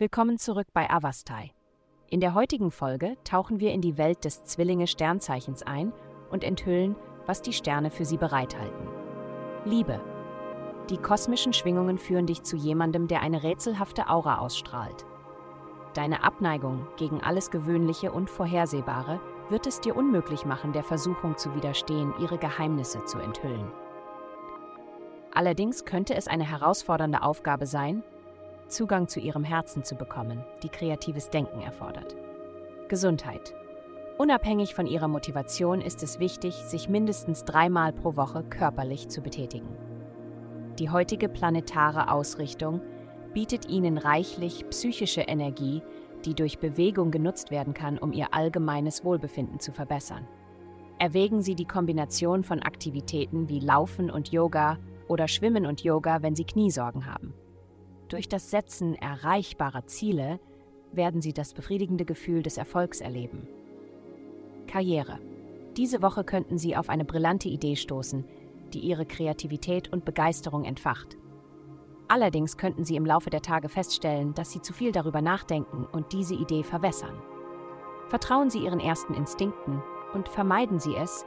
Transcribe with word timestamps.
Willkommen 0.00 0.38
zurück 0.38 0.68
bei 0.72 0.88
Avastai. 0.88 1.50
In 2.08 2.20
der 2.20 2.32
heutigen 2.32 2.70
Folge 2.70 3.18
tauchen 3.22 3.60
wir 3.60 3.72
in 3.72 3.82
die 3.82 3.98
Welt 3.98 4.24
des 4.24 4.44
Zwillinge-Sternzeichens 4.44 5.62
ein 5.62 5.92
und 6.30 6.42
enthüllen, 6.42 6.96
was 7.26 7.42
die 7.42 7.52
Sterne 7.52 7.90
für 7.90 8.06
sie 8.06 8.16
bereithalten. 8.16 8.88
Liebe. 9.66 10.00
Die 10.88 10.96
kosmischen 10.96 11.52
Schwingungen 11.52 11.98
führen 11.98 12.24
dich 12.24 12.44
zu 12.44 12.56
jemandem, 12.56 13.08
der 13.08 13.20
eine 13.20 13.42
rätselhafte 13.42 14.08
Aura 14.08 14.38
ausstrahlt. 14.38 15.04
Deine 15.92 16.24
Abneigung 16.24 16.86
gegen 16.96 17.20
alles 17.22 17.50
Gewöhnliche 17.50 18.10
und 18.10 18.30
Vorhersehbare 18.30 19.20
wird 19.50 19.66
es 19.66 19.82
dir 19.82 19.94
unmöglich 19.96 20.46
machen, 20.46 20.72
der 20.72 20.82
Versuchung 20.82 21.36
zu 21.36 21.54
widerstehen, 21.54 22.14
ihre 22.18 22.38
Geheimnisse 22.38 23.04
zu 23.04 23.18
enthüllen. 23.18 23.70
Allerdings 25.34 25.84
könnte 25.84 26.14
es 26.14 26.26
eine 26.26 26.44
herausfordernde 26.44 27.22
Aufgabe 27.22 27.66
sein, 27.66 28.02
Zugang 28.70 29.08
zu 29.08 29.20
ihrem 29.20 29.44
Herzen 29.44 29.84
zu 29.84 29.96
bekommen, 29.96 30.44
die 30.62 30.68
kreatives 30.68 31.28
Denken 31.28 31.60
erfordert. 31.60 32.16
Gesundheit. 32.88 33.54
Unabhängig 34.16 34.74
von 34.74 34.86
ihrer 34.86 35.08
Motivation 35.08 35.80
ist 35.80 36.02
es 36.02 36.18
wichtig, 36.18 36.54
sich 36.54 36.88
mindestens 36.88 37.44
dreimal 37.44 37.92
pro 37.92 38.16
Woche 38.16 38.44
körperlich 38.44 39.08
zu 39.08 39.22
betätigen. 39.22 39.68
Die 40.78 40.90
heutige 40.90 41.28
planetare 41.28 42.10
Ausrichtung 42.10 42.80
bietet 43.34 43.68
ihnen 43.68 43.98
reichlich 43.98 44.68
psychische 44.70 45.22
Energie, 45.22 45.82
die 46.24 46.34
durch 46.34 46.58
Bewegung 46.58 47.10
genutzt 47.10 47.50
werden 47.50 47.74
kann, 47.74 47.98
um 47.98 48.12
ihr 48.12 48.34
allgemeines 48.34 49.04
Wohlbefinden 49.04 49.60
zu 49.60 49.72
verbessern. 49.72 50.26
Erwägen 50.98 51.40
Sie 51.40 51.54
die 51.54 51.64
Kombination 51.64 52.44
von 52.44 52.60
Aktivitäten 52.60 53.48
wie 53.48 53.60
Laufen 53.60 54.10
und 54.10 54.32
Yoga 54.32 54.78
oder 55.08 55.28
Schwimmen 55.28 55.64
und 55.64 55.82
Yoga, 55.82 56.22
wenn 56.22 56.34
Sie 56.34 56.44
Kniesorgen 56.44 57.06
haben. 57.06 57.32
Durch 58.10 58.28
das 58.28 58.50
Setzen 58.50 58.96
erreichbarer 58.96 59.86
Ziele 59.86 60.40
werden 60.92 61.22
Sie 61.22 61.32
das 61.32 61.54
befriedigende 61.54 62.04
Gefühl 62.04 62.42
des 62.42 62.58
Erfolgs 62.58 63.00
erleben. 63.00 63.46
Karriere. 64.66 65.20
Diese 65.76 66.02
Woche 66.02 66.24
könnten 66.24 66.58
Sie 66.58 66.76
auf 66.76 66.88
eine 66.88 67.04
brillante 67.04 67.48
Idee 67.48 67.76
stoßen, 67.76 68.24
die 68.74 68.80
Ihre 68.80 69.06
Kreativität 69.06 69.92
und 69.92 70.04
Begeisterung 70.04 70.64
entfacht. 70.64 71.16
Allerdings 72.08 72.56
könnten 72.56 72.84
Sie 72.84 72.96
im 72.96 73.06
Laufe 73.06 73.30
der 73.30 73.42
Tage 73.42 73.68
feststellen, 73.68 74.34
dass 74.34 74.50
Sie 74.50 74.60
zu 74.60 74.72
viel 74.72 74.90
darüber 74.90 75.22
nachdenken 75.22 75.86
und 75.92 76.12
diese 76.12 76.34
Idee 76.34 76.64
verwässern. 76.64 77.22
Vertrauen 78.08 78.50
Sie 78.50 78.58
Ihren 78.58 78.80
ersten 78.80 79.14
Instinkten 79.14 79.80
und 80.12 80.28
vermeiden 80.28 80.80
Sie 80.80 80.96
es, 80.96 81.24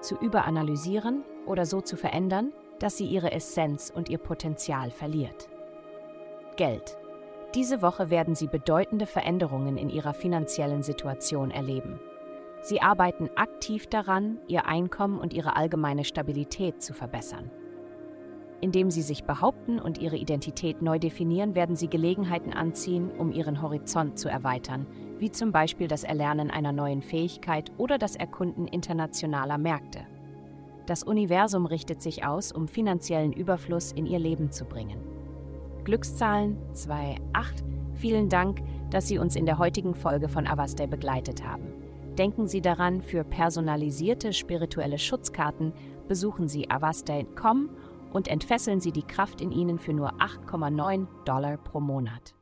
zu 0.00 0.16
überanalysieren 0.16 1.24
oder 1.44 1.66
so 1.66 1.82
zu 1.82 1.98
verändern, 1.98 2.52
dass 2.78 2.96
sie 2.96 3.06
ihre 3.06 3.30
Essenz 3.30 3.92
und 3.94 4.08
ihr 4.08 4.18
Potenzial 4.18 4.90
verliert. 4.90 5.51
Geld. 6.56 6.96
Diese 7.54 7.82
Woche 7.82 8.08
werden 8.08 8.34
Sie 8.34 8.46
bedeutende 8.46 9.06
Veränderungen 9.06 9.76
in 9.76 9.90
Ihrer 9.90 10.14
finanziellen 10.14 10.82
Situation 10.82 11.50
erleben. 11.50 12.00
Sie 12.62 12.80
arbeiten 12.80 13.28
aktiv 13.36 13.88
daran, 13.88 14.38
Ihr 14.46 14.66
Einkommen 14.66 15.18
und 15.18 15.34
Ihre 15.34 15.56
allgemeine 15.56 16.04
Stabilität 16.04 16.80
zu 16.80 16.94
verbessern. 16.94 17.50
Indem 18.60 18.90
Sie 18.90 19.02
sich 19.02 19.24
behaupten 19.24 19.80
und 19.80 19.98
Ihre 19.98 20.16
Identität 20.16 20.80
neu 20.80 21.00
definieren, 21.00 21.56
werden 21.56 21.74
Sie 21.74 21.88
Gelegenheiten 21.88 22.52
anziehen, 22.52 23.10
um 23.18 23.32
Ihren 23.32 23.60
Horizont 23.60 24.18
zu 24.18 24.28
erweitern, 24.28 24.86
wie 25.18 25.32
zum 25.32 25.50
Beispiel 25.50 25.88
das 25.88 26.04
Erlernen 26.04 26.50
einer 26.50 26.72
neuen 26.72 27.02
Fähigkeit 27.02 27.72
oder 27.76 27.98
das 27.98 28.14
Erkunden 28.14 28.68
internationaler 28.68 29.58
Märkte. 29.58 30.06
Das 30.86 31.02
Universum 31.02 31.66
richtet 31.66 32.00
sich 32.00 32.24
aus, 32.24 32.52
um 32.52 32.68
finanziellen 32.68 33.32
Überfluss 33.32 33.92
in 33.92 34.06
Ihr 34.06 34.20
Leben 34.20 34.52
zu 34.52 34.64
bringen. 34.64 35.11
Glückszahlen 35.84 36.56
2.8. 36.74 37.62
Vielen 37.94 38.28
Dank, 38.28 38.60
dass 38.90 39.08
Sie 39.08 39.18
uns 39.18 39.36
in 39.36 39.46
der 39.46 39.58
heutigen 39.58 39.94
Folge 39.94 40.28
von 40.28 40.46
Avastai 40.46 40.86
begleitet 40.86 41.44
haben. 41.46 41.72
Denken 42.18 42.46
Sie 42.46 42.60
daran, 42.60 43.02
für 43.02 43.24
personalisierte 43.24 44.32
spirituelle 44.32 44.98
Schutzkarten 44.98 45.72
besuchen 46.08 46.46
Sie 46.46 46.70
avastai.com 46.70 47.70
und 48.12 48.28
entfesseln 48.28 48.80
Sie 48.80 48.92
die 48.92 49.02
Kraft 49.02 49.40
in 49.40 49.50
Ihnen 49.50 49.78
für 49.78 49.92
nur 49.92 50.14
8,9 50.20 51.06
Dollar 51.24 51.56
pro 51.56 51.80
Monat. 51.80 52.34